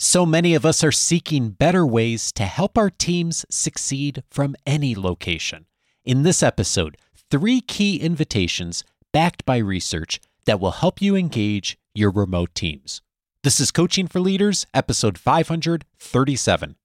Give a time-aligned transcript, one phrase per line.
[0.00, 4.94] So many of us are seeking better ways to help our teams succeed from any
[4.94, 5.66] location.
[6.04, 6.96] In this episode,
[7.32, 13.02] three key invitations backed by research that will help you engage your remote teams.
[13.42, 16.76] This is Coaching for Leaders, episode 537.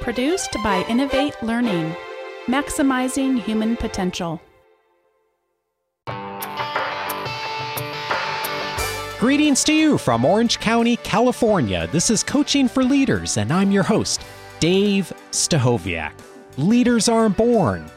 [0.00, 1.96] Produced by Innovate Learning,
[2.46, 4.40] maximizing human potential.
[9.22, 11.88] Greetings to you from Orange County, California.
[11.92, 14.22] This is Coaching for Leaders, and I'm your host,
[14.58, 16.12] Dave Stachowiak.
[16.56, 17.88] Leaders aren't born,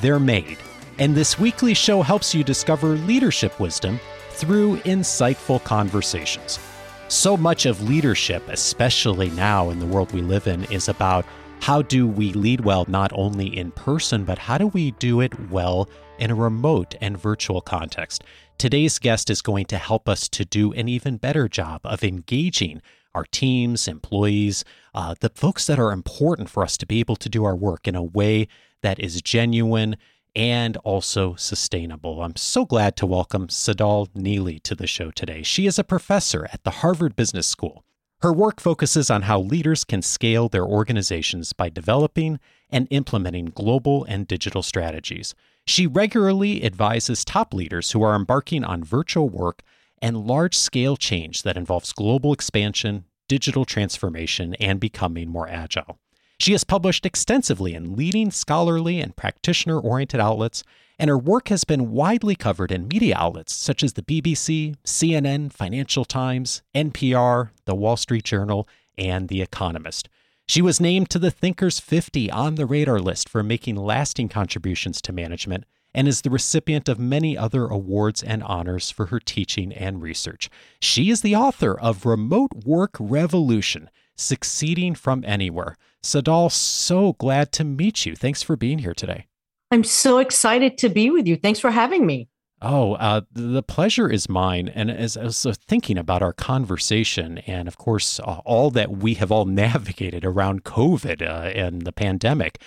[0.00, 0.58] they're made.
[0.98, 4.00] And this weekly show helps you discover leadership wisdom
[4.30, 6.58] through insightful conversations.
[7.06, 11.24] So much of leadership, especially now in the world we live in, is about
[11.60, 15.48] how do we lead well not only in person, but how do we do it
[15.48, 18.24] well in a remote and virtual context?
[18.58, 22.80] Today's guest is going to help us to do an even better job of engaging
[23.14, 27.28] our teams, employees, uh, the folks that are important for us to be able to
[27.28, 28.48] do our work in a way
[28.82, 29.96] that is genuine
[30.34, 32.22] and also sustainable.
[32.22, 35.42] I'm so glad to welcome Tsedal Neeley to the show today.
[35.42, 37.84] She is a professor at the Harvard Business School.
[38.22, 42.38] Her work focuses on how leaders can scale their organizations by developing
[42.70, 45.34] and implementing global and digital strategies.
[45.66, 49.62] She regularly advises top leaders who are embarking on virtual work
[50.00, 55.98] and large scale change that involves global expansion, digital transformation, and becoming more agile.
[56.38, 60.64] She has published extensively in leading scholarly and practitioner oriented outlets,
[60.98, 65.52] and her work has been widely covered in media outlets such as the BBC, CNN,
[65.52, 68.68] Financial Times, NPR, The Wall Street Journal,
[68.98, 70.08] and The Economist.
[70.52, 75.00] She was named to the Thinkers 50 on the radar list for making lasting contributions
[75.00, 75.64] to management
[75.94, 80.50] and is the recipient of many other awards and honors for her teaching and research.
[80.78, 85.78] She is the author of Remote Work Revolution Succeeding from Anywhere.
[86.02, 88.14] Tsedal, so glad to meet you.
[88.14, 89.28] Thanks for being here today.
[89.70, 91.36] I'm so excited to be with you.
[91.36, 92.28] Thanks for having me.
[92.64, 94.68] Oh, uh, the pleasure is mine.
[94.68, 99.14] And as I was thinking about our conversation, and of course, uh, all that we
[99.14, 102.58] have all navigated around COVID uh, and the pandemic,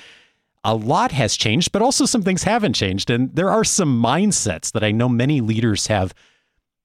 [0.66, 3.10] a lot has changed, but also some things haven't changed.
[3.10, 6.14] And there are some mindsets that I know many leaders have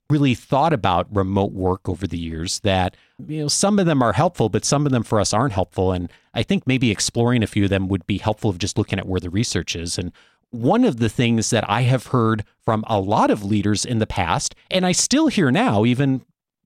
[0.08, 2.96] really thought about remote work over the years that
[3.26, 5.92] you know some of them are helpful but some of them for us aren't helpful
[5.92, 8.98] and i think maybe exploring a few of them would be helpful of just looking
[8.98, 10.10] at where the research is and
[10.50, 14.06] one of the things that i have heard from a lot of leaders in the
[14.06, 16.22] past and i still hear now even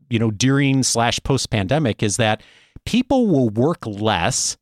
[0.08, 2.42] you know during slash post pandemic is that
[2.84, 4.56] people will work less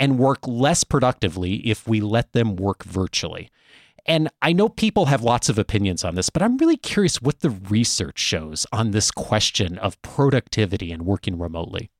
[0.00, 3.50] and work less productively if we let them work virtually
[4.06, 7.40] and I know people have lots of opinions on this, but I'm really curious what
[7.40, 11.90] the research shows on this question of productivity and working remotely.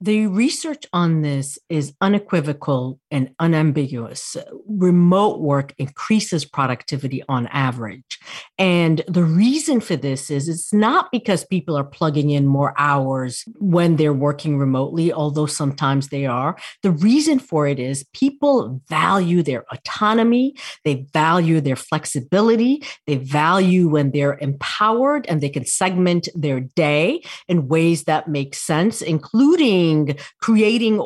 [0.00, 4.36] The research on this is unequivocal and unambiguous.
[4.66, 8.18] Remote work increases productivity on average.
[8.58, 13.44] And the reason for this is it's not because people are plugging in more hours
[13.58, 16.56] when they're working remotely, although sometimes they are.
[16.82, 20.54] The reason for it is people value their autonomy,
[20.84, 27.22] they value their flexibility, they value when they're empowered and they can segment their day
[27.46, 30.98] in ways that make sense, including creating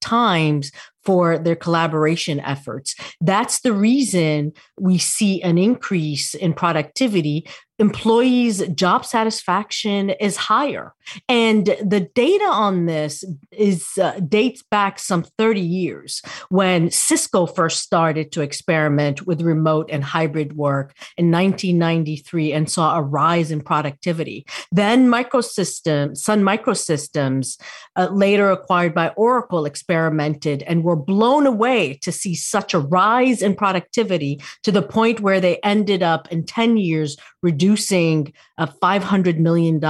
[0.00, 0.70] times
[1.04, 2.94] for their collaboration efforts.
[3.20, 7.46] That's the reason we see an increase in productivity
[7.78, 10.94] employees' job satisfaction is higher.
[11.28, 17.80] And the data on this is uh, dates back some 30 years when Cisco first
[17.80, 23.60] started to experiment with remote and hybrid work in 1993 and saw a rise in
[23.60, 24.44] productivity.
[24.72, 27.60] Then Microsystems, Sun Microsystems,
[27.96, 33.40] uh, later acquired by Oracle, experimented and were blown away to see such a rise
[33.40, 39.38] in productivity to the point where they ended up in 10 years reducing uh, $500
[39.38, 39.80] million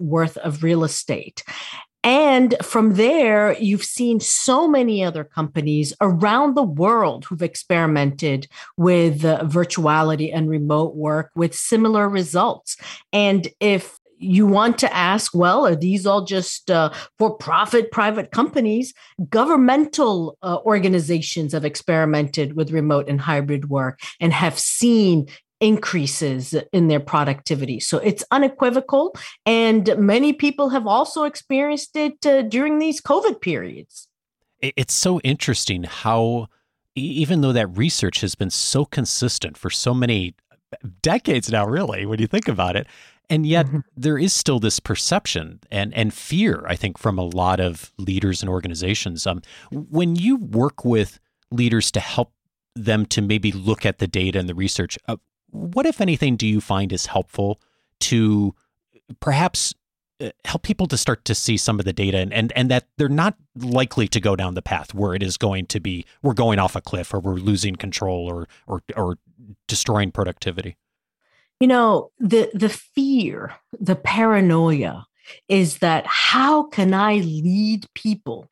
[0.00, 1.42] worth of real estate.
[2.02, 9.24] And from there, you've seen so many other companies around the world who've experimented with
[9.24, 12.78] uh, virtuality and remote work with similar results.
[13.12, 18.30] And if you want to ask, well, are these all just uh, for profit private
[18.30, 18.94] companies?
[19.28, 25.26] Governmental uh, organizations have experimented with remote and hybrid work and have seen
[25.60, 27.80] increases in their productivity.
[27.80, 29.14] So it's unequivocal.
[29.44, 34.08] And many people have also experienced it uh, during these COVID periods.
[34.60, 36.48] It's so interesting how,
[36.94, 40.34] even though that research has been so consistent for so many
[41.02, 42.86] decades now, really, when you think about it,
[43.30, 43.78] And yet mm-hmm.
[43.96, 48.42] there is still this perception and, and fear, I think, from a lot of leaders
[48.42, 49.24] and organizations.
[49.26, 49.40] Um,
[49.70, 51.20] when you work with
[51.52, 52.32] leaders to help
[52.74, 55.16] them to maybe look at the data and the research, uh,
[55.50, 57.60] what, if anything, do you find is helpful
[58.00, 58.54] to
[59.20, 59.74] perhaps
[60.20, 62.86] uh, help people to start to see some of the data and, and and that
[62.98, 66.34] they're not likely to go down the path where it is going to be we're
[66.34, 69.18] going off a cliff or we're losing control or or or
[69.66, 70.76] destroying productivity?
[71.58, 75.06] You know the the fear the paranoia
[75.48, 78.50] is that how can i lead people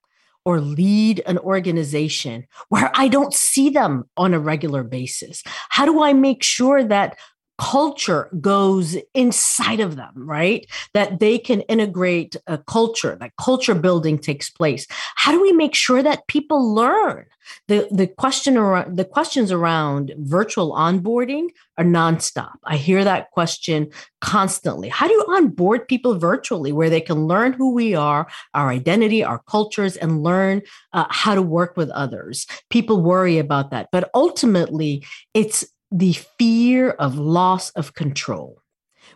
[0.49, 5.43] or lead an organization where I don't see them on a regular basis?
[5.69, 7.19] How do I make sure that
[7.59, 10.67] culture goes inside of them, right?
[10.95, 14.87] That they can integrate a culture, that culture building takes place.
[15.17, 17.27] How do we make sure that people learn?
[17.67, 22.57] The, the question around the questions around virtual onboarding are nonstop.
[22.65, 23.91] I hear that question
[24.21, 24.89] constantly.
[24.89, 29.25] How do you onboard people virtually where they can learn who we are, our identity,
[29.25, 30.61] our cultures, and learn
[30.93, 32.47] uh, how to work with others?
[32.69, 33.89] People worry about that.
[33.93, 38.63] But ultimately, it's the fear of loss of control.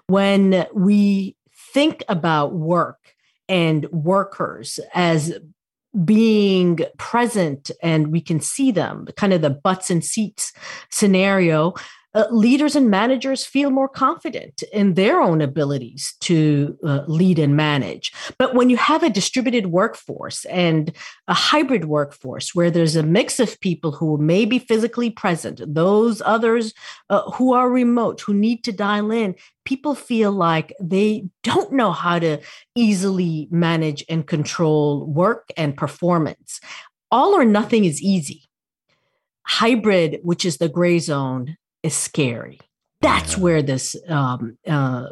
[0.06, 1.36] When we
[1.74, 2.98] think about work
[3.48, 5.38] and workers as
[6.04, 10.52] being present and we can see them, kind of the butts and seats
[10.90, 11.74] scenario,
[12.14, 17.56] uh, leaders and managers feel more confident in their own abilities to uh, lead and
[17.56, 18.12] manage.
[18.38, 20.92] But when you have a distributed workforce and
[21.28, 26.20] a hybrid workforce where there's a mix of people who may be physically present, those
[26.24, 26.74] others
[27.08, 31.92] uh, who are remote, who need to dial in, people feel like they don't know
[31.92, 32.38] how to
[32.74, 36.60] easily manage and control work and performance.
[37.10, 38.48] All or nothing is easy
[39.44, 42.60] hybrid, which is the gray zone, is scary.
[43.00, 43.42] That's yeah.
[43.42, 45.06] where this um, uh,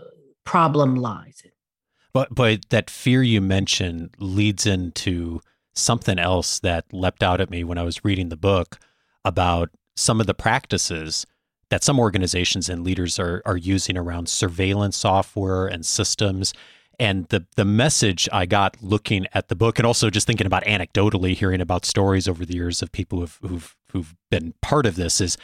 [0.45, 1.43] problem lies.
[2.13, 5.41] But but that fear you mentioned leads into
[5.75, 8.79] something else that leapt out at me when I was reading the book
[9.25, 11.27] about some of the practices
[11.71, 16.53] that some organizations and leaders are are using around surveillance software and systems.
[16.99, 20.65] And the the message I got looking at the book, and also just thinking about
[20.65, 24.97] anecdotally hearing about stories over the years of people who've who've, who've been part of
[24.97, 25.39] this, is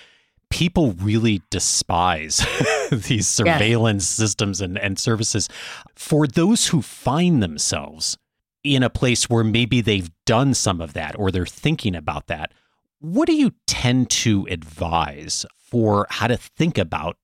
[0.50, 2.44] people really despise
[2.92, 5.48] these surveillance systems and, and services.
[5.94, 8.16] For those who find themselves
[8.64, 12.52] in a place where maybe they've done some of that or they're thinking about that,
[13.00, 17.16] what do you tend to advise for how to think about,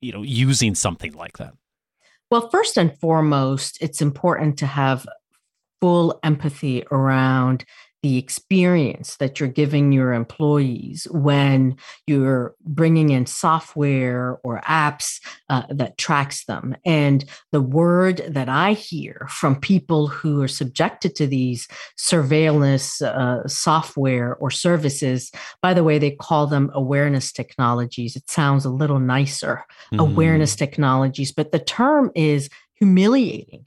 [0.00, 1.54] you know, using something like that?
[2.30, 5.06] Well, first and foremost, it's important to have
[5.80, 7.64] full empathy around
[8.04, 11.74] the experience that you're giving your employees when
[12.06, 16.76] you're bringing in software or apps uh, that tracks them.
[16.84, 21.66] And the word that I hear from people who are subjected to these
[21.96, 28.16] surveillance uh, software or services, by the way, they call them awareness technologies.
[28.16, 29.64] It sounds a little nicer,
[29.94, 29.98] mm.
[29.98, 33.64] awareness technologies, but the term is humiliating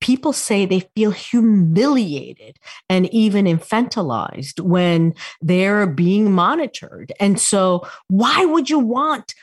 [0.00, 2.58] people say they feel humiliated
[2.88, 7.12] and even infantilized when they're being monitored.
[7.20, 9.34] And so, why would you want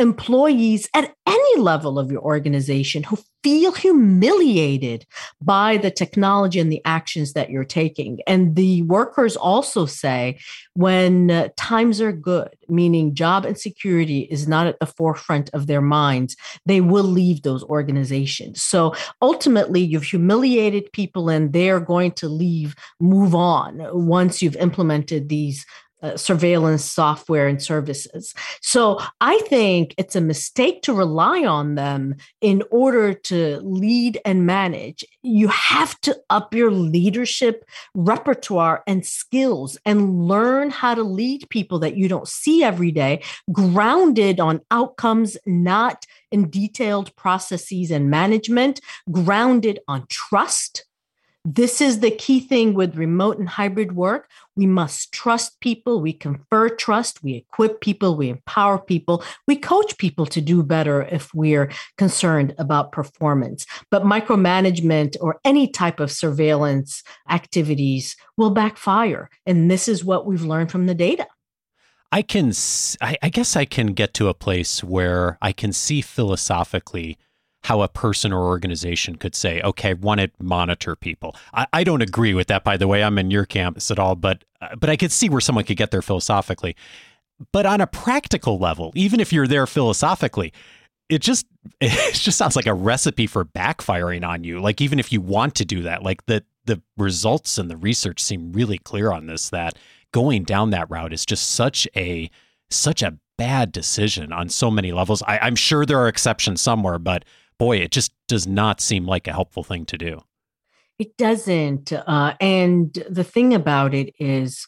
[0.00, 5.06] employees at any level of your organization who feel humiliated
[5.40, 8.18] by the technology and the actions that you're taking.
[8.26, 10.38] And the workers also say
[10.74, 15.80] when uh, times are good, meaning job insecurity is not at the forefront of their
[15.80, 18.62] minds, they will leave those organizations.
[18.62, 25.28] So ultimately, you've humiliated people and they're going to leave, move on once you've implemented
[25.28, 25.64] these
[26.02, 28.34] uh, surveillance software and services.
[28.60, 34.46] So I think it's a mistake to rely on them in order to lead and
[34.46, 35.04] manage.
[35.22, 37.64] You have to up your leadership
[37.94, 43.22] repertoire and skills and learn how to lead people that you don't see every day,
[43.52, 48.80] grounded on outcomes, not in detailed processes and management,
[49.10, 50.84] grounded on trust
[51.44, 54.30] this is the key thing with remote and hybrid work.
[54.56, 56.00] We must trust people.
[56.00, 57.22] We confer trust.
[57.22, 58.14] We equip people.
[58.14, 59.24] We empower people.
[59.46, 63.64] We coach people to do better if we're concerned about performance.
[63.90, 69.30] But micromanagement or any type of surveillance activities will backfire.
[69.46, 71.26] And this is what we've learned from the data.
[72.12, 72.52] I can,
[73.00, 77.16] I guess I can get to a place where I can see philosophically
[77.62, 81.36] how a person or organization could say, okay, I want to monitor people.
[81.52, 83.02] I, I, don't agree with that, by the way.
[83.02, 85.76] I'm in your campus at all, but uh, but I could see where someone could
[85.76, 86.74] get there philosophically.
[87.52, 90.52] But on a practical level, even if you're there philosophically,
[91.08, 91.46] it just
[91.80, 94.60] it just sounds like a recipe for backfiring on you.
[94.60, 98.20] Like even if you want to do that, like the the results and the research
[98.20, 99.76] seem really clear on this that
[100.12, 102.30] going down that route is just such a
[102.70, 105.22] such a bad decision on so many levels.
[105.22, 107.24] I, I'm sure there are exceptions somewhere, but
[107.60, 110.22] boy, it just does not seem like a helpful thing to do.
[110.98, 111.92] It doesn't.
[111.92, 114.66] Uh, and the thing about it is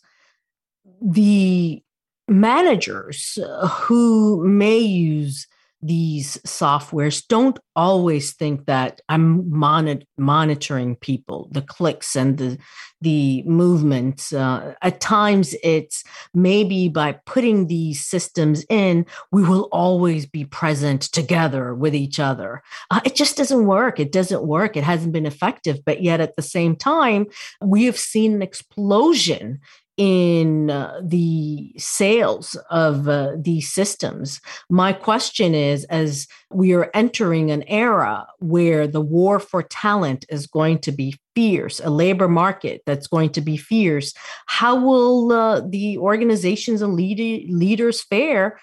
[1.00, 1.82] the
[2.28, 3.38] managers
[3.70, 5.46] who may use
[5.82, 12.58] these softwares don't always think that I'm mon- monitoring people, the clicks and the
[13.00, 14.32] the movements.
[14.32, 21.02] Uh, at times, it's maybe by putting these systems in, we will always be present
[21.02, 22.62] together with each other.
[22.92, 23.98] Uh, it just doesn't work.
[23.98, 24.76] It doesn't work.
[24.76, 25.84] It hasn't been effective.
[25.84, 27.26] But yet, at the same time,
[27.60, 29.58] we have seen an explosion
[29.96, 34.40] in uh, the sales of uh, these systems.
[34.70, 40.46] My question is as we are entering an era where the war for talent is
[40.46, 44.14] going to be fierce, a labor market that's going to be fierce,
[44.46, 48.58] how will uh, the organizations and lead- leaders fare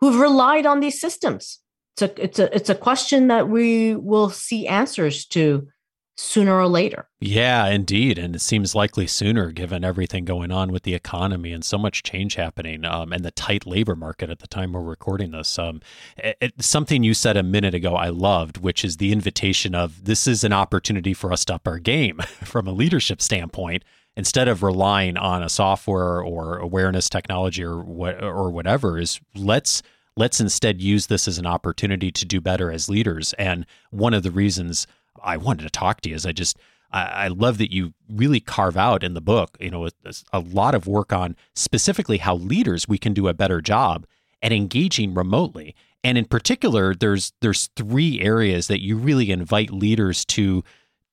[0.00, 1.60] who've relied on these systems?
[1.96, 5.68] It's a, it's, a, it's a question that we will see answers to
[6.16, 7.08] sooner or later.
[7.20, 8.18] Yeah, indeed.
[8.18, 12.02] And it seems likely sooner given everything going on with the economy and so much
[12.02, 15.58] change happening um, and the tight labor market at the time we're recording this.
[15.58, 15.80] Um,
[16.16, 20.04] it, it, something you said a minute ago I loved, which is the invitation of
[20.04, 23.84] this is an opportunity for us to up our game from a leadership standpoint.
[24.16, 29.82] Instead of relying on a software or awareness technology or what or whatever, is let's
[30.16, 33.32] let's instead use this as an opportunity to do better as leaders.
[33.32, 34.86] And one of the reasons
[35.24, 36.58] I wanted to talk to you is I just
[36.92, 39.88] I, I love that you really carve out in the book, you know,
[40.32, 44.06] a lot of work on specifically how leaders we can do a better job
[44.42, 45.74] at engaging remotely.
[46.04, 50.62] And in particular, there's there's three areas that you really invite leaders to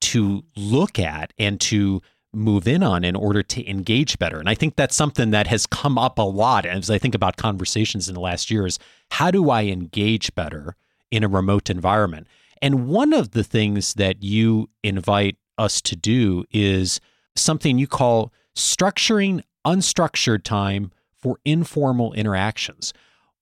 [0.02, 2.02] to look at and to
[2.34, 4.40] move in on in order to engage better.
[4.40, 7.38] And I think that's something that has come up a lot as I think about
[7.38, 8.80] conversations in the last years.
[9.12, 10.76] How do I engage better
[11.10, 12.28] in a remote environment?
[12.62, 17.00] And one of the things that you invite us to do is
[17.36, 22.94] something you call structuring unstructured time for informal interactions.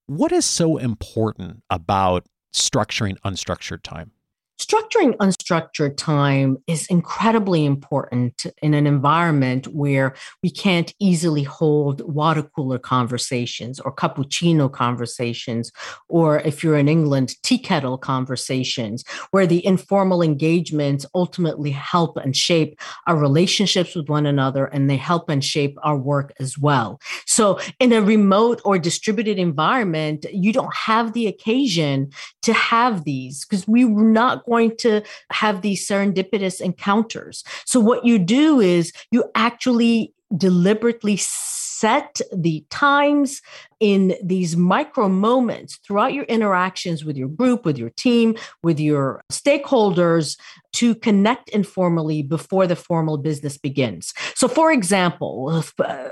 [0.05, 4.11] What is so important about structuring unstructured time?
[4.59, 10.13] Structuring unstructured time is incredibly important in an environment where
[10.43, 15.71] we can't easily hold water cooler conversations or cappuccino conversations,
[16.09, 22.35] or if you're in England, tea kettle conversations, where the informal engagements ultimately help and
[22.35, 26.99] shape our relationships with one another and they help and shape our work as well.
[27.25, 32.11] So, in a remote or distributed environment, you don't have the occasion
[32.41, 35.01] to have these because we were not going to
[35.31, 37.43] have these serendipitous encounters.
[37.65, 43.41] So, what you do is you actually deliberately set the times
[43.79, 49.21] in these micro moments throughout your interactions with your group, with your team, with your
[49.31, 50.37] stakeholders
[50.73, 54.13] to connect informally before the formal business begins.
[54.35, 56.09] So, for example, uh,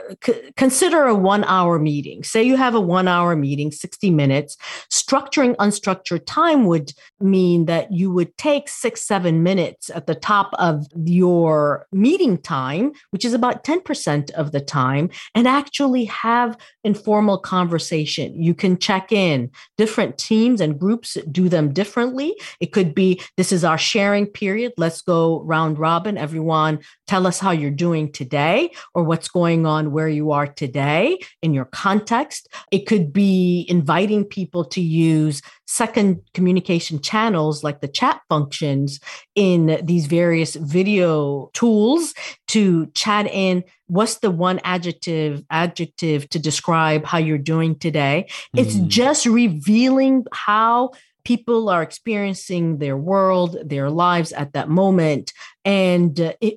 [0.56, 2.24] consider a one hour meeting.
[2.24, 4.58] Say you have a one hour meeting, 60 minutes.
[4.92, 10.52] Structuring unstructured time would mean that you would take six, seven minutes at the top
[10.60, 17.38] of your meeting time, which is about 10% of the time, and actually have informal
[17.38, 18.42] conversation.
[18.42, 19.52] You can check in.
[19.78, 22.36] Different teams and groups do them differently.
[22.60, 24.47] It could be this is our sharing period.
[24.78, 26.18] Let's go round robin.
[26.18, 31.20] Everyone, tell us how you're doing today or what's going on where you are today
[31.42, 32.48] in your context.
[32.72, 39.00] It could be inviting people to use second communication channels like the chat functions
[39.36, 42.14] in these various video tools
[42.48, 48.26] to chat in what's the one adjective adjective to describe how you're doing today
[48.56, 48.62] mm.
[48.62, 50.90] it's just revealing how
[51.28, 55.34] people are experiencing their world their lives at that moment
[55.66, 56.56] and uh, it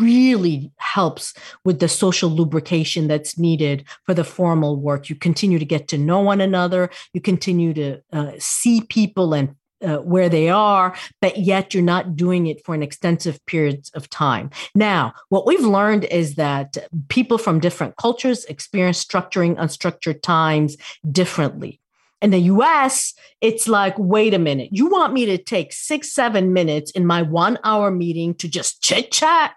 [0.00, 5.64] really helps with the social lubrication that's needed for the formal work you continue to
[5.64, 10.48] get to know one another you continue to uh, see people and uh, where they
[10.48, 14.48] are, but yet you're not doing it for an extensive periods of time.
[14.76, 16.76] Now, what we've learned is that
[17.08, 20.76] people from different cultures experience structuring unstructured times
[21.10, 21.81] differently.
[22.22, 26.52] In the US, it's like, wait a minute, you want me to take six, seven
[26.52, 29.52] minutes in my one hour meeting to just chit chat?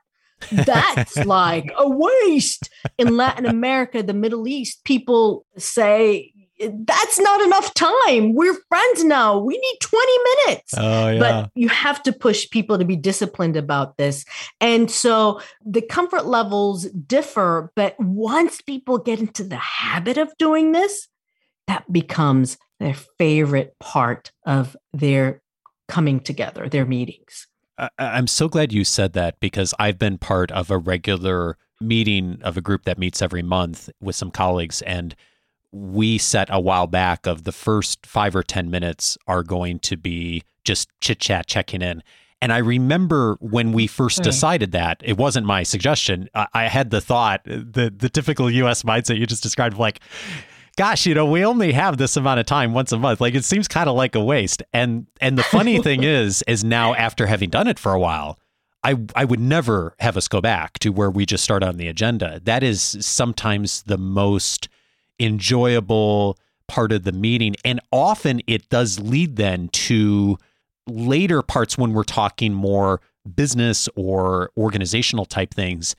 [0.52, 2.70] That's like a waste.
[2.98, 8.34] In Latin America, the Middle East, people say, that's not enough time.
[8.34, 9.38] We're friends now.
[9.38, 10.74] We need 20 minutes.
[10.78, 11.20] Oh, yeah.
[11.20, 14.26] But you have to push people to be disciplined about this.
[14.62, 17.72] And so the comfort levels differ.
[17.76, 21.08] But once people get into the habit of doing this,
[21.68, 25.42] that becomes their favorite part of their
[25.88, 27.48] coming together, their meetings.
[27.78, 32.40] I- I'm so glad you said that because I've been part of a regular meeting
[32.42, 35.16] of a group that meets every month with some colleagues and
[35.72, 39.98] we set a while back of the first five or 10 minutes are going to
[39.98, 42.02] be just chit chat, checking in.
[42.42, 44.24] And I remember when we first hmm.
[44.24, 46.30] decided that it wasn't my suggestion.
[46.34, 48.84] I, I had the thought, the the typical U.S.
[48.84, 50.00] mindset you just described, like,
[50.78, 53.22] gosh, you know, we only have this amount of time once a month.
[53.22, 54.64] Like, it seems kind of like a waste.
[54.74, 58.40] And and the funny thing is, is now after having done it for a while,
[58.84, 61.88] I I would never have us go back to where we just start on the
[61.88, 62.42] agenda.
[62.44, 64.70] That is sometimes the most
[65.20, 67.56] enjoyable part of the meeting.
[67.64, 70.38] And often it does lead then to
[70.88, 73.02] later parts when we're talking more
[73.36, 75.96] business or organizational type things.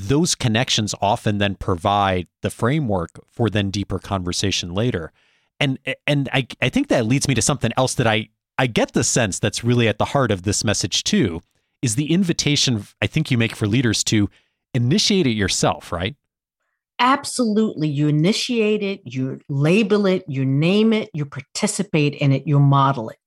[0.00, 5.12] Those connections often then provide the framework for then deeper conversation later.
[5.58, 8.28] And and I, I think that leads me to something else that I,
[8.58, 11.40] I get the sense that's really at the heart of this message too,
[11.82, 14.30] is the invitation I think you make for leaders to
[14.72, 16.14] initiate it yourself, right?
[17.00, 17.88] Absolutely.
[17.88, 23.08] You initiate it, you label it, you name it, you participate in it, you model
[23.08, 23.18] it.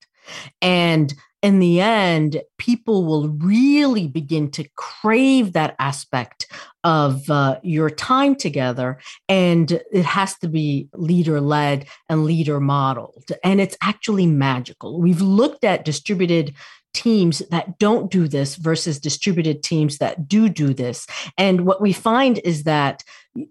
[0.62, 6.48] And in the end, people will really begin to crave that aspect
[6.84, 9.00] of uh, your time together.
[9.28, 13.32] And it has to be leader led and leader modeled.
[13.44, 15.00] And it's actually magical.
[15.00, 16.54] We've looked at distributed
[16.94, 21.08] teams that don't do this versus distributed teams that do do this.
[21.38, 23.04] And what we find is that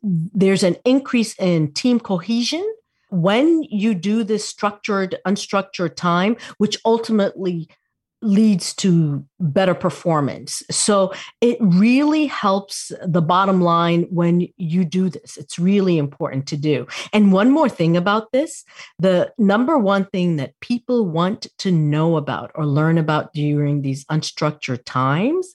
[0.03, 2.67] there's an increase in team cohesion
[3.11, 7.69] when you do this structured, unstructured time, which ultimately
[8.23, 10.63] leads to better performance.
[10.71, 15.37] So it really helps the bottom line when you do this.
[15.37, 16.87] It's really important to do.
[17.13, 18.65] And one more thing about this
[18.99, 24.05] the number one thing that people want to know about or learn about during these
[24.07, 25.55] unstructured times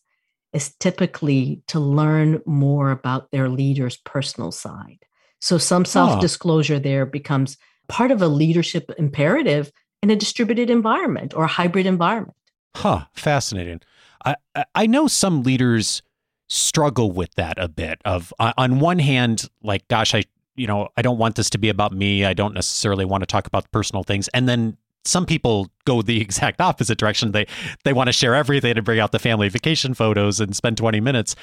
[0.54, 5.00] is typically to learn more about their leader's personal side.
[5.40, 11.34] So some self disclosure there becomes part of a leadership imperative in a distributed environment
[11.36, 12.36] or a hybrid environment.
[12.76, 13.82] Huh, fascinating.
[14.24, 14.36] I
[14.74, 16.02] I know some leaders
[16.48, 20.24] struggle with that a bit of uh, on one hand like gosh I
[20.56, 22.26] you know I don't want this to be about me.
[22.26, 24.28] I don't necessarily want to talk about personal things.
[24.30, 27.32] And then some people go the exact opposite direction.
[27.32, 27.48] They
[27.84, 31.00] they want to share everything and bring out the family vacation photos and spend 20
[31.00, 31.36] minutes.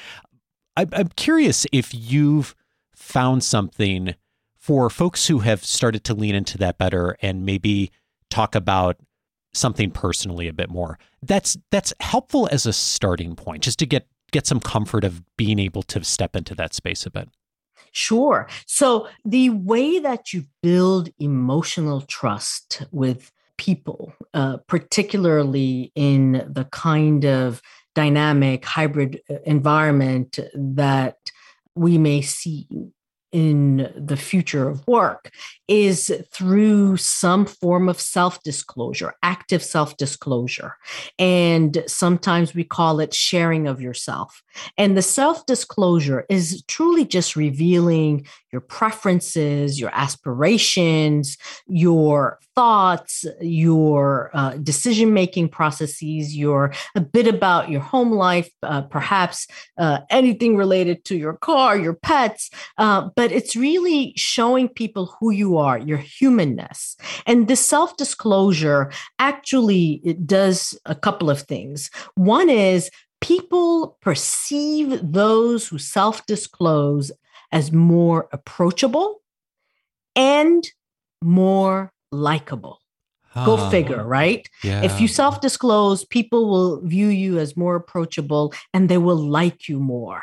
[0.75, 2.55] I, I'm curious if you've
[2.95, 4.15] found something
[4.55, 7.91] for folks who have started to lean into that better and maybe
[8.29, 8.97] talk about
[9.53, 10.97] something personally a bit more.
[11.21, 15.59] That's that's helpful as a starting point, just to get get some comfort of being
[15.59, 17.29] able to step into that space a bit.
[17.91, 18.47] Sure.
[18.65, 27.23] So the way that you build emotional trust with people, uh, particularly in the kind
[27.23, 27.61] of
[27.93, 31.17] dynamic hybrid uh, environment that
[31.75, 32.67] we may see
[33.33, 35.31] in the future of work
[35.67, 40.77] is through some form of self disclosure, active self disclosure.
[41.17, 44.41] And sometimes we call it sharing of yourself.
[44.77, 54.29] And the self disclosure is truly just revealing your preferences, your aspirations, your thoughts, your
[54.33, 60.55] uh, decision making processes, your a bit about your home life, uh, perhaps uh, anything
[60.55, 62.49] related to your car, your pets.
[62.77, 66.97] Uh, but it's really showing people who you are, your humanness.
[67.25, 71.89] And this self disclosure actually it does a couple of things.
[72.15, 72.89] One is
[73.21, 77.11] people perceive those who self disclose
[77.51, 79.21] as more approachable
[80.15, 80.69] and
[81.21, 82.79] more likable.
[83.45, 84.47] Go figure, right?
[84.63, 84.83] Yeah.
[84.83, 89.67] If you self disclose, people will view you as more approachable and they will like
[89.67, 90.21] you more.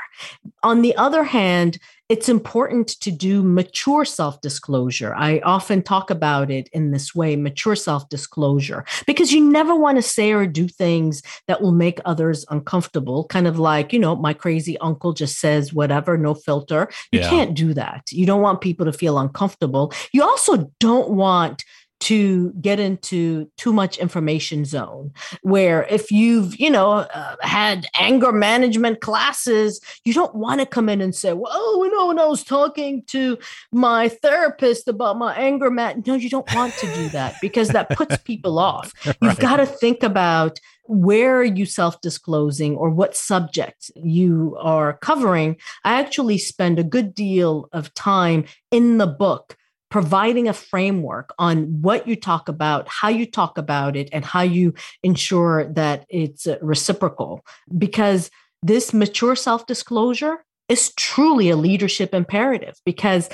[0.62, 5.12] On the other hand, it's important to do mature self disclosure.
[5.16, 9.96] I often talk about it in this way mature self disclosure, because you never want
[9.98, 13.24] to say or do things that will make others uncomfortable.
[13.26, 16.88] Kind of like, you know, my crazy uncle just says whatever, no filter.
[17.11, 17.31] You Yeah.
[17.31, 18.11] can't do that.
[18.12, 19.92] You don't want people to feel uncomfortable.
[20.12, 21.64] You also don't want
[22.01, 28.33] to get into too much information zone where if you've you know uh, had anger
[28.33, 32.19] management classes you don't want to come in and say well oh, you know when
[32.19, 33.39] i was talking to
[33.73, 37.89] my therapist about my anger mat no you don't want to do that because that
[37.91, 38.93] puts people off.
[39.21, 44.99] You've got to think about where are you self disclosing or what subjects you are
[44.99, 49.57] covering, I actually spend a good deal of time in the book
[49.90, 54.42] providing a framework on what you talk about, how you talk about it, and how
[54.42, 54.72] you
[55.03, 57.44] ensure that it's uh, reciprocal.
[57.76, 58.31] Because
[58.62, 63.29] this mature self disclosure is truly a leadership imperative because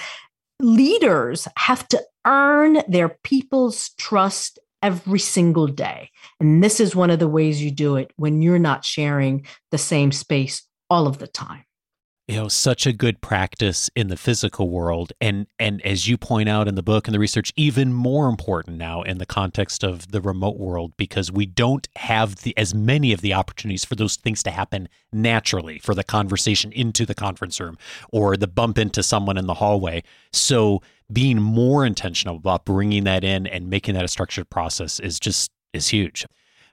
[0.61, 6.11] leaders have to earn their people's trust every single day.
[6.41, 9.79] And this is one of the ways you do it when you're not sharing the
[9.79, 11.65] same space all of the time
[12.29, 15.13] you know such a good practice in the physical world.
[15.21, 18.79] And and as you point out in the book and the research even more important
[18.79, 23.13] now in the context of the remote world because we don't have the as many
[23.13, 27.61] of the opportunities for those things to happen naturally for the conversation into the conference
[27.61, 27.79] room
[28.11, 30.03] or the bump into someone in the hallway.
[30.33, 35.21] So being more intentional about bringing that in and making that a structured process is
[35.21, 36.27] just is huge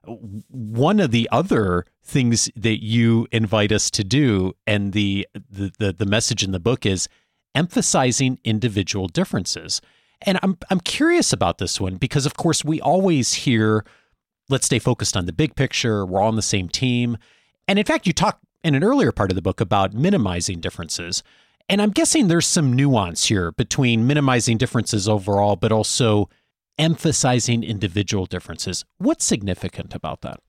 [0.06, 5.94] one of the other things that you invite us to do and the, the the
[5.94, 7.08] the, message in the book is
[7.56, 9.82] emphasizing individual differences.
[10.22, 13.86] And I'm I'm curious about this one because of course we always hear
[14.50, 16.06] let's stay focused on the big picture.
[16.06, 17.18] We're all on the same team.
[17.68, 21.24] And in fact you talk in an earlier part of the book about minimizing differences.
[21.70, 26.30] And I'm guessing there's some nuance here between minimizing differences overall but also
[26.78, 28.86] emphasizing individual differences.
[28.98, 30.40] What's significant about that?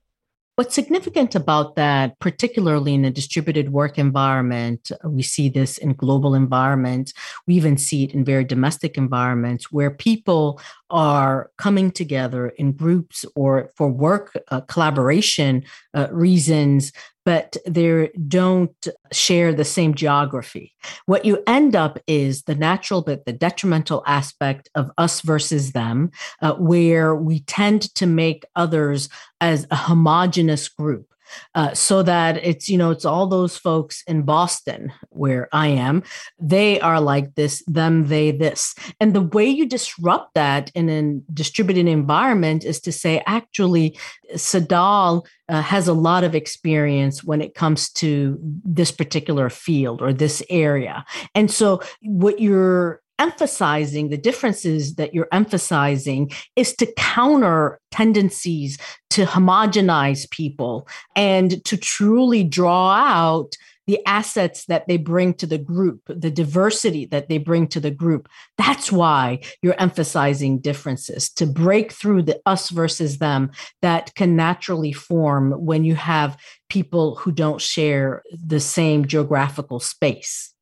[0.57, 6.33] What's significant about that, particularly in a distributed work environment, we see this in global
[6.33, 7.13] environments.
[7.49, 10.61] We even see it in very domestic environments where people
[10.91, 16.93] are coming together in groups or for work uh, collaboration uh, reasons
[17.25, 20.75] but they don't share the same geography.
[21.07, 26.11] What you end up is the natural but the detrimental aspect of us versus them,
[26.43, 29.09] uh, where we tend to make others
[29.41, 31.13] as a homogenous group.
[31.55, 36.03] Uh, so that it's you know it's all those folks in Boston where I am.
[36.39, 41.33] They are like this, them, they, this, and the way you disrupt that in a
[41.33, 43.99] distributed environment is to say, actually,
[44.35, 50.13] Tsedal uh, has a lot of experience when it comes to this particular field or
[50.13, 57.81] this area, and so what you're emphasizing the differences that you're emphasizing is to counter
[57.90, 58.79] tendencies
[59.11, 65.59] to homogenize people and to truly draw out the assets that they bring to the
[65.59, 68.29] group, the diversity that they bring to the group.
[68.57, 73.50] That's why you're emphasizing differences to break through the us versus them
[73.83, 76.38] that can naturally form when you have
[76.70, 80.54] people who don't share the same geographical space.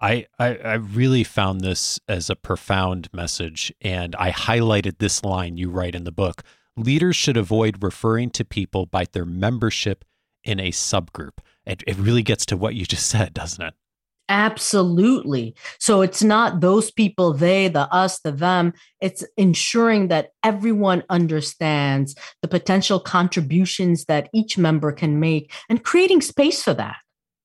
[0.00, 5.56] I, I, I really found this as a profound message, and I highlighted this line
[5.56, 6.42] you write in the book.
[6.76, 10.04] Leaders should avoid referring to people by their membership
[10.44, 11.38] in a subgroup.
[11.66, 13.74] It, it really gets to what you just said, doesn't it?
[14.30, 15.54] Absolutely.
[15.80, 18.74] So it's not those people, they, the us, the them.
[19.00, 26.20] It's ensuring that everyone understands the potential contributions that each member can make and creating
[26.20, 26.96] space for that.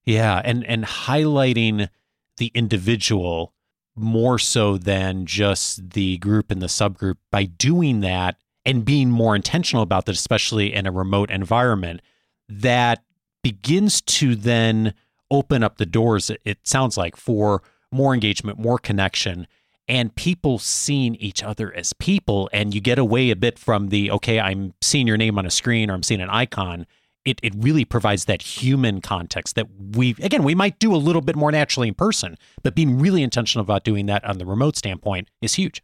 [0.04, 0.42] Yeah.
[0.44, 1.88] And, and highlighting
[2.36, 3.52] the individual
[3.96, 9.36] more so than just the group and the subgroup by doing that and being more
[9.36, 12.00] intentional about that, especially in a remote environment,
[12.48, 13.04] that
[13.42, 14.94] begins to then
[15.30, 19.46] open up the doors, it sounds like, for more engagement, more connection,
[19.86, 22.48] and people seeing each other as people.
[22.52, 25.50] And you get away a bit from the, okay, I'm seeing your name on a
[25.50, 26.86] screen or I'm seeing an icon
[27.24, 31.22] it, it really provides that human context that we again we might do a little
[31.22, 34.76] bit more naturally in person but being really intentional about doing that on the remote
[34.76, 35.82] standpoint is huge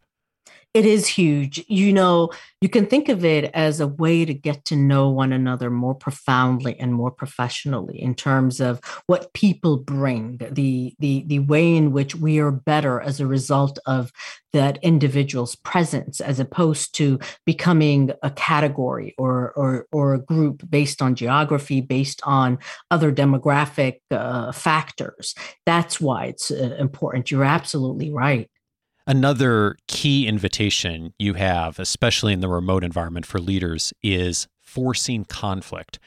[0.73, 1.63] it is huge.
[1.67, 2.29] You know,
[2.61, 5.95] you can think of it as a way to get to know one another more
[5.95, 11.91] profoundly and more professionally in terms of what people bring, the the the way in
[11.91, 14.11] which we are better as a result of
[14.53, 21.01] that individual's presence, as opposed to becoming a category or or or a group based
[21.01, 22.57] on geography, based on
[22.89, 25.35] other demographic uh, factors.
[25.65, 27.29] That's why it's uh, important.
[27.29, 28.49] You're absolutely right.
[29.11, 35.99] Another key invitation you have, especially in the remote environment for leaders, is forcing conflict.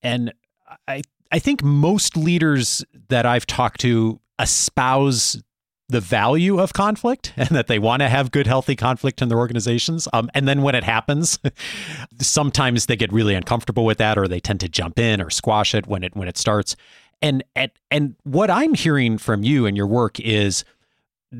[0.00, 0.32] And
[0.86, 5.42] I, I think most leaders that I've talked to espouse
[5.88, 9.38] the value of conflict and that they want to have good, healthy conflict in their
[9.38, 10.06] organizations.
[10.12, 11.40] Um, and then when it happens,
[12.20, 15.74] sometimes they get really uncomfortable with that, or they tend to jump in or squash
[15.74, 16.76] it when it when it starts.
[17.20, 20.64] And and and what I'm hearing from you and your work is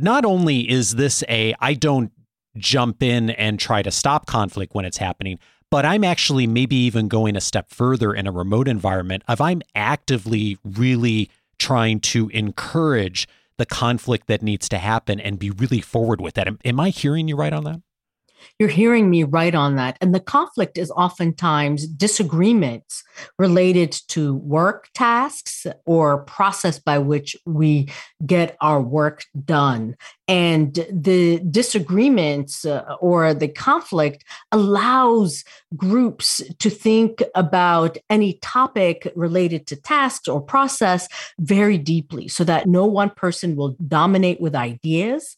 [0.02, 2.12] not only is this a I don't
[2.56, 5.38] jump in and try to stop conflict when it's happening,
[5.70, 9.62] but I'm actually maybe even going a step further in a remote environment of I'm
[9.74, 13.28] actively really trying to encourage
[13.58, 16.46] the conflict that needs to happen and be really forward with that.
[16.46, 17.80] Am, am I hearing you right on that?
[18.58, 19.98] You're hearing me right on that.
[20.00, 23.02] And the conflict is oftentimes disagreements
[23.38, 27.88] related to work tasks or process by which we
[28.24, 29.96] get our work done.
[30.28, 35.44] And the disagreements uh, or the conflict allows
[35.76, 42.66] groups to think about any topic related to tasks or process very deeply so that
[42.66, 45.36] no one person will dominate with ideas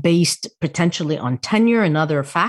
[0.00, 2.47] based potentially on tenure and other factors,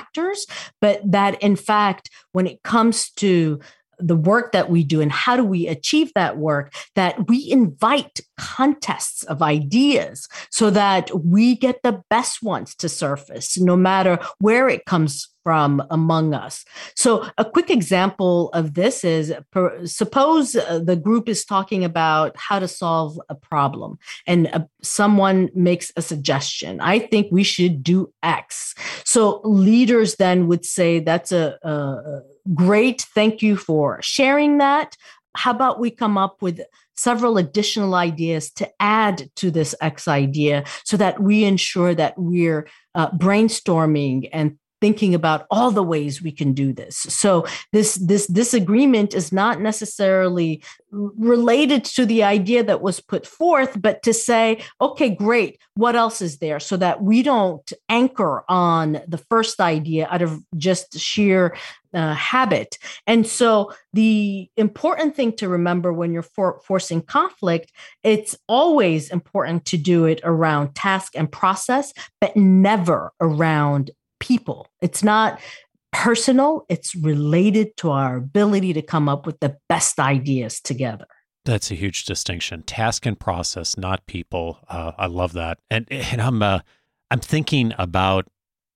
[0.81, 3.59] but that in fact, when it comes to
[3.99, 8.21] the work that we do and how do we achieve that work that we invite
[8.37, 14.69] contests of ideas so that we get the best ones to surface no matter where
[14.69, 16.55] it comes from among us
[16.95, 22.37] so a quick example of this is per, suppose uh, the group is talking about
[22.37, 27.81] how to solve a problem and uh, someone makes a suggestion i think we should
[27.83, 32.21] do x so leaders then would say that's a, a
[32.55, 33.01] Great.
[33.01, 34.95] Thank you for sharing that.
[35.35, 36.61] How about we come up with
[36.95, 42.67] several additional ideas to add to this X idea so that we ensure that we're
[42.95, 48.27] uh, brainstorming and thinking about all the ways we can do this so this this
[48.27, 54.61] disagreement is not necessarily related to the idea that was put forth but to say
[54.81, 60.07] okay great what else is there so that we don't anchor on the first idea
[60.09, 61.55] out of just sheer
[61.93, 62.77] uh, habit.
[63.07, 67.71] And so, the important thing to remember when you're for- forcing conflict,
[68.03, 74.67] it's always important to do it around task and process, but never around people.
[74.81, 75.39] It's not
[75.91, 81.07] personal, it's related to our ability to come up with the best ideas together.
[81.45, 82.63] That's a huge distinction.
[82.63, 84.59] Task and process, not people.
[84.67, 85.59] Uh, I love that.
[85.69, 86.59] And and I'm uh,
[87.09, 88.27] I'm thinking about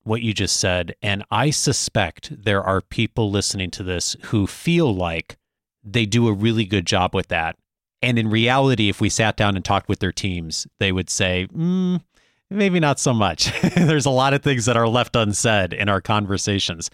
[0.03, 4.93] what you just said, and I suspect there are people listening to this who feel
[4.93, 5.38] like
[5.84, 7.58] they do a really good job with that.
[8.01, 11.47] And in reality, if we sat down and talked with their teams, they would say,
[11.53, 12.01] mm,
[12.49, 13.51] maybe not so much.
[13.75, 16.89] There's a lot of things that are left unsaid in our conversations.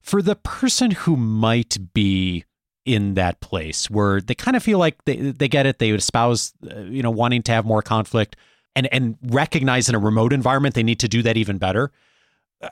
[0.00, 2.44] For the person who might be
[2.86, 6.52] in that place where they kind of feel like they, they get it, they espouse,
[6.70, 8.36] uh, you know, wanting to have more conflict
[8.74, 11.92] and, and recognize in a remote environment they need to do that even better.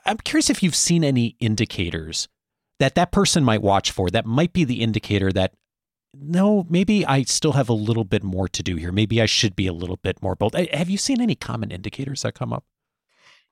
[0.05, 2.27] I'm curious if you've seen any indicators
[2.79, 5.53] that that person might watch for that might be the indicator that
[6.13, 8.91] no, maybe I still have a little bit more to do here.
[8.91, 10.55] Maybe I should be a little bit more bold.
[10.55, 12.63] Have you seen any common indicators that come up?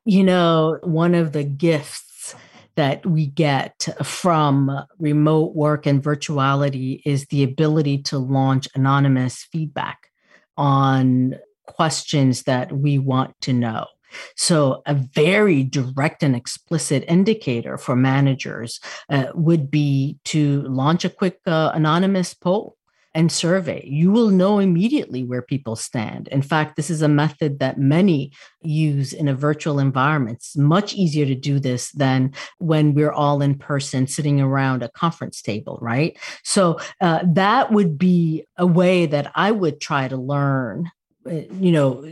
[0.06, 2.36] You know, one of the gifts
[2.76, 10.10] that we get from remote work and virtuality is the ability to launch anonymous feedback
[10.56, 13.86] on questions that we want to know.
[14.36, 21.10] So, a very direct and explicit indicator for managers uh, would be to launch a
[21.10, 22.78] quick uh, anonymous poll
[23.18, 23.84] and survey.
[23.84, 26.28] You will know immediately where people stand.
[26.28, 30.38] In fact, this is a method that many use in a virtual environment.
[30.38, 34.90] It's much easier to do this than when we're all in person sitting around a
[34.90, 36.16] conference table, right?
[36.44, 40.92] So, uh, that would be a way that I would try to learn.
[41.28, 42.06] Uh, you know,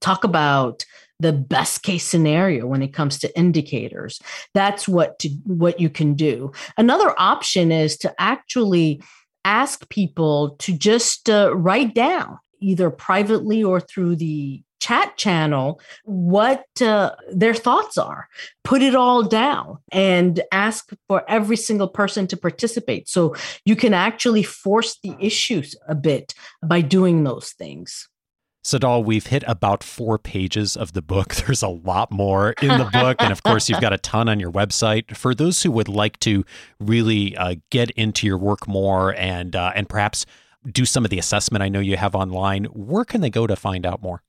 [0.00, 0.84] talk about
[1.20, 4.20] the best case scenario when it comes to indicators.
[4.54, 6.52] That's what to what you can do.
[6.76, 9.02] Another option is to actually
[9.44, 16.64] ask people to just uh, write down either privately or through the chat channel what
[16.80, 18.28] uh, their thoughts are.
[18.62, 23.08] Put it all down and ask for every single person to participate.
[23.08, 28.08] So you can actually force the issues a bit by doing those things
[28.64, 31.34] Tsedal, we've hit about four pages of the book.
[31.46, 33.16] There's a lot more in the book.
[33.20, 35.16] and of course, you've got a ton on your website.
[35.16, 36.44] For those who would like to
[36.78, 40.26] really uh, get into your work more and, uh, and perhaps
[40.70, 43.56] do some of the assessment I know you have online, where can they go to
[43.56, 44.22] find out more?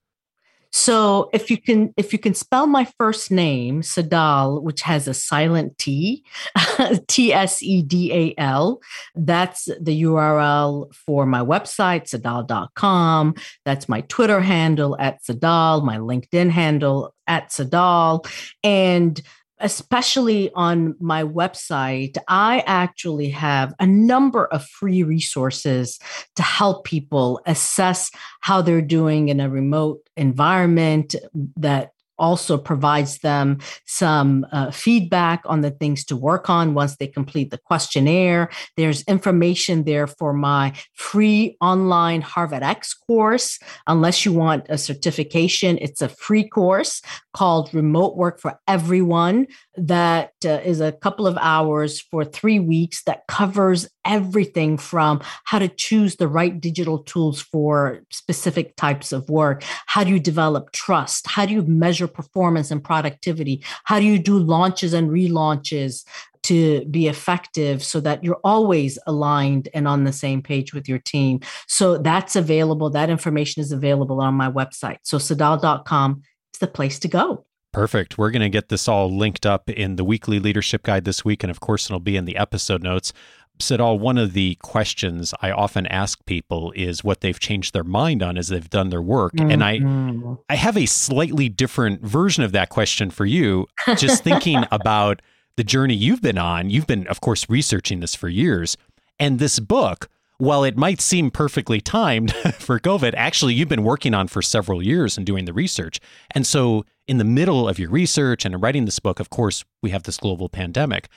[0.71, 5.13] So if you can if you can spell my first name, Tsedal, which has a
[5.13, 6.23] silent T,
[7.07, 8.79] T S E D A L,
[9.15, 13.35] that's the URL for my website, tsedal.com.
[13.65, 18.25] That's my Twitter handle at Tsedal, my LinkedIn handle at Tsedal.
[18.63, 19.21] And
[19.59, 25.99] especially on my website, I actually have a number of free resources
[26.35, 31.15] to help people assess how they're doing in a remote environment
[31.57, 37.07] that also provides them some uh, feedback on the things to work on once they
[37.07, 38.49] complete the questionnaire.
[38.77, 43.59] There's information there for my free online Harvard X course.
[43.87, 47.01] Unless you want a certification, it's a free course
[47.33, 49.47] called Remote Work for Everyone
[49.87, 55.59] that uh, is a couple of hours for three weeks that covers everything from how
[55.59, 59.63] to choose the right digital tools for specific types of work.
[59.85, 61.27] How do you develop trust?
[61.27, 63.63] How do you measure performance and productivity?
[63.83, 66.03] How do you do launches and relaunches?
[66.41, 70.97] to be effective so that you're always aligned and on the same page with your
[70.97, 71.41] team.
[71.67, 72.89] So that's available.
[72.89, 74.99] That information is available on my website.
[75.03, 77.45] So tsedal.com is the place to go.
[77.71, 78.17] Perfect.
[78.17, 81.43] We're going to get this all linked up in the weekly leadership guide this week.
[81.43, 83.13] And of course, it'll be in the episode notes.
[83.59, 88.23] Tsedal, one of the questions I often ask people is what they've changed their mind
[88.23, 89.33] on as they've done their work.
[89.33, 89.51] Mm-hmm.
[89.51, 90.33] And I mm-hmm.
[90.49, 93.67] I have a slightly different version of that question for you.
[93.97, 95.21] Just thinking about
[95.57, 96.69] the journey you've been on.
[96.69, 98.77] You've been, of course, researching this for years.
[99.19, 100.07] And this book,
[100.39, 104.81] while it might seem perfectly timed for COVID, actually you've been working on for several
[104.81, 105.99] years and doing the research.
[106.31, 109.91] And so in the middle of your research and writing this book, of course, we
[109.91, 111.09] have this global pandemic.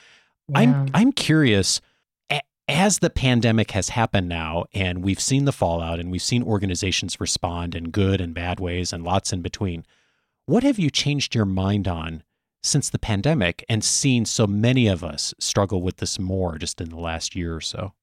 [0.49, 0.59] Yeah.
[0.59, 1.81] I'm I'm curious
[2.67, 7.19] as the pandemic has happened now and we've seen the fallout and we've seen organizations
[7.19, 9.85] respond in good and bad ways and lots in between.
[10.45, 12.23] What have you changed your mind on
[12.61, 16.89] since the pandemic and seen so many of us struggle with this more just in
[16.89, 17.93] the last year or so?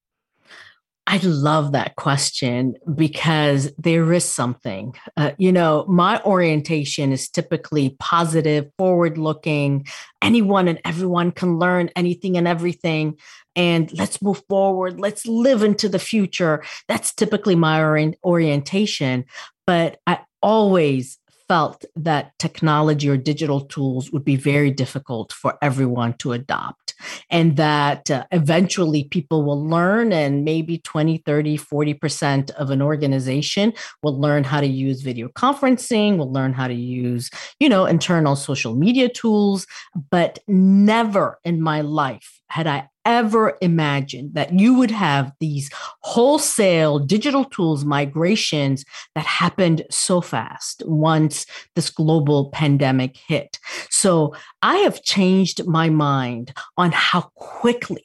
[1.12, 4.94] I love that question because there is something.
[5.16, 9.86] Uh, you know, my orientation is typically positive, forward looking.
[10.22, 13.18] Anyone and everyone can learn anything and everything.
[13.56, 15.00] And let's move forward.
[15.00, 16.62] Let's live into the future.
[16.86, 17.82] That's typically my
[18.24, 19.24] orientation.
[19.66, 21.18] But I always
[21.50, 26.94] felt that technology or digital tools would be very difficult for everyone to adopt
[27.28, 33.72] and that uh, eventually people will learn and maybe 20 30 40% of an organization
[34.00, 38.36] will learn how to use video conferencing will learn how to use you know internal
[38.36, 39.66] social media tools.
[40.10, 45.68] But never in my life had i ever imagined that you would have these
[46.02, 48.84] wholesale digital tools migrations
[49.16, 51.44] that happened so fast once
[51.74, 53.58] this global pandemic hit.
[53.90, 58.04] So I have changed my mind on how quickly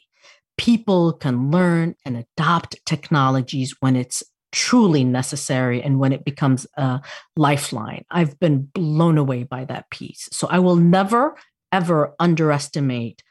[0.57, 6.99] people can learn and adopt technologies when it's truly necessary and when it becomes a
[7.35, 8.05] lifeline.
[8.09, 10.29] I've been blown away by that piece.
[10.31, 11.35] So I will never,
[11.71, 13.21] ever underestimate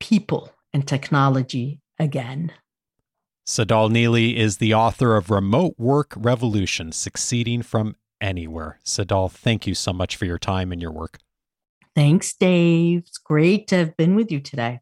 [0.00, 2.52] people and technology again.
[3.46, 8.78] Tsedal Neeley is the author of Remote Work Revolution Succeeding from Anywhere.
[8.84, 11.18] Tsedal, thank you so much for your time and your work.
[11.96, 13.00] Thanks, Dave.
[13.00, 14.80] It's great to have been with you today.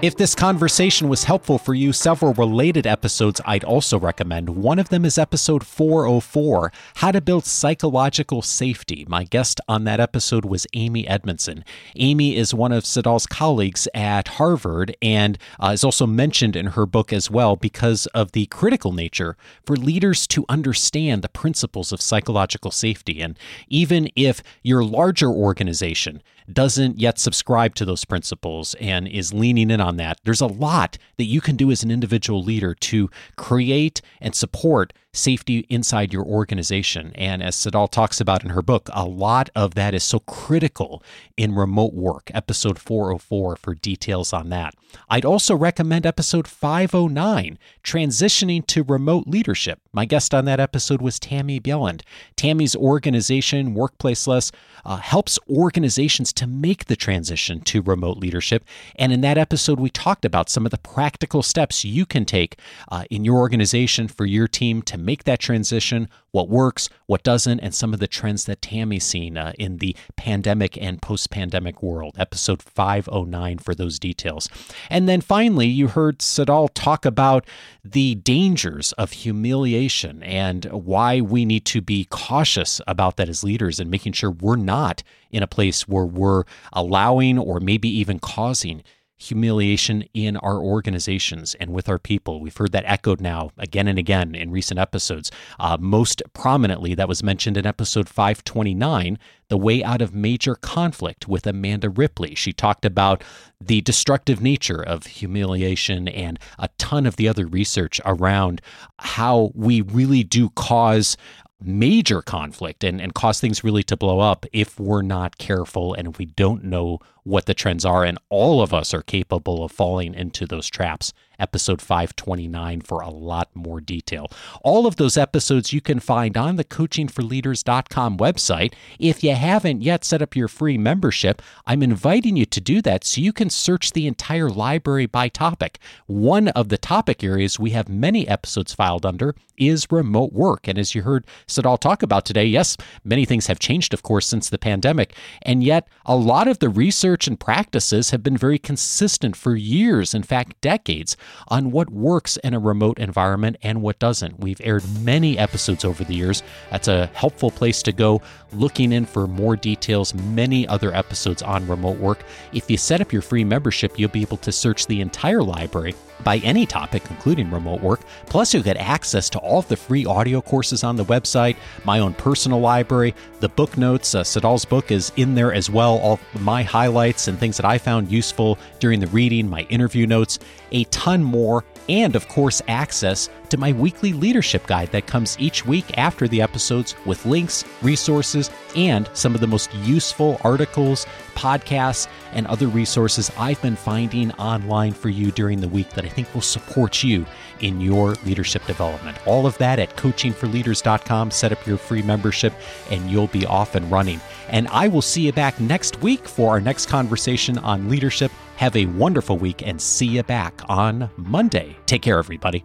[0.00, 4.48] If this conversation was helpful for you, several related episodes I'd also recommend.
[4.50, 9.04] One of them is episode 404 How to Build Psychological Safety.
[9.08, 11.64] My guest on that episode was Amy Edmondson.
[11.96, 16.86] Amy is one of Tsedal's colleagues at Harvard and uh, is also mentioned in her
[16.86, 22.00] book as well because of the critical nature for leaders to understand the principles of
[22.00, 23.20] psychological safety.
[23.20, 29.70] And even if your larger organization doesn't yet subscribe to those principles and is leaning
[29.70, 33.10] in on that, there's a lot that you can do as an individual leader to
[33.36, 37.12] create and support safety inside your organization.
[37.14, 41.02] And as Tsedal talks about in her book, a lot of that is so critical
[41.36, 42.30] in remote work.
[42.34, 44.74] Episode 404 for details on that.
[45.08, 49.80] I'd also recommend episode 509, Transitioning to Remote Leadership.
[49.92, 52.02] My guest on that episode was Tammy Bjelland.
[52.36, 54.52] Tammy's organization, Workplaceless,
[54.84, 58.64] uh, helps organizations to make the transition to remote leadership.
[58.96, 62.58] And in that episode, we talked about some of the practical steps you can take
[62.90, 67.60] uh, in your organization for your team to make that transition, what works, what doesn't,
[67.60, 71.82] and some of the trends that Tammy's seen uh, in the pandemic and post pandemic
[71.82, 72.14] world.
[72.18, 74.50] Episode 509 for those details.
[74.90, 77.46] And then finally, you heard Tsedal talk about
[77.82, 83.80] the dangers of humiliation and why we need to be cautious about that as leaders
[83.80, 86.44] and making sure we're not in a place where we're
[86.74, 88.82] allowing or maybe even causing
[89.18, 92.40] humiliation in our organizations and with our people.
[92.40, 95.30] We've heard that echoed now again and again in recent episodes.
[95.58, 101.26] Uh, most prominently, that was mentioned in episode 529, The Way Out of Major Conflict
[101.26, 102.36] with Amanda Ripley.
[102.36, 103.24] She talked about
[103.60, 108.62] the destructive nature of humiliation and a ton of the other research around
[109.00, 111.16] how we really do cause
[111.60, 116.06] major conflict and, and cause things really to blow up if we're not careful and
[116.06, 118.04] if we don't know what the trends are.
[118.04, 123.10] And all of us are capable of falling into those traps episode 529 for a
[123.10, 124.30] lot more detail.
[124.62, 128.74] All of those episodes you can find on the coachingforleaders.com website.
[128.98, 133.04] If you haven't yet set up your free membership, I'm inviting you to do that
[133.04, 135.78] so you can search the entire library by topic.
[136.06, 140.68] One of the topic areas we have many episodes filed under is remote work.
[140.68, 144.26] And as you heard Tsedal talk about today, yes, many things have changed, of course,
[144.26, 145.14] since the pandemic.
[145.42, 150.14] And yet, a lot of the research and practices have been very consistent for years,
[150.14, 151.16] in fact, decades
[151.48, 154.38] on what works in a remote environment and what doesn't.
[154.38, 156.42] We've aired many episodes over the years.
[156.70, 161.66] That's a helpful place to go looking in for more details, many other episodes on
[161.66, 162.22] remote work.
[162.52, 165.94] If you set up your free membership, you'll be able to search the entire library
[166.24, 168.00] by any topic, including remote work.
[168.26, 171.98] Plus, you'll get access to all of the free audio courses on the website, my
[171.98, 174.14] own personal library, the book notes.
[174.14, 177.78] Uh, Tsedal's book is in there as well, all my highlights and things that I
[177.78, 180.38] found useful during the reading, my interview notes,
[180.72, 185.64] a ton more and of course, access to my weekly leadership guide that comes each
[185.64, 192.08] week after the episodes with links, resources, and some of the most useful articles, podcasts,
[192.32, 196.32] and other resources I've been finding online for you during the week that I think
[196.34, 197.24] will support you
[197.60, 199.16] in your leadership development.
[199.26, 201.30] All of that at coachingforleaders.com.
[201.30, 202.52] Set up your free membership
[202.90, 204.20] and you'll be off and running.
[204.48, 208.74] And I will see you back next week for our next conversation on leadership have
[208.74, 211.76] a wonderful week and see you back on Monday.
[211.86, 212.64] Take care, everybody.